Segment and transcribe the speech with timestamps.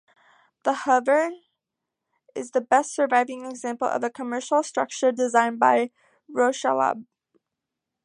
[0.63, 1.29] The Hover
[2.33, 5.91] is the best surviving example of a commercial structure designed by
[6.27, 7.05] Roeschlaub.